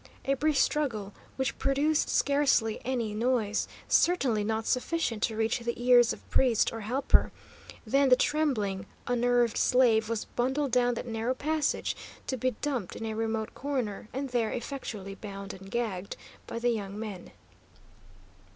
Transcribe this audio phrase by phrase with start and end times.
[0.25, 6.11] A brief struggle, which produced scarcely any noise, certainly not sufficient to reach the ears
[6.11, 7.31] of priest or helper,
[7.85, 11.95] then the trembling, unnerved slave was bundled down that narrow passage,
[12.25, 16.69] to be dumped in a remote corner, and there effectually bound and gagged by the
[16.71, 17.29] young men.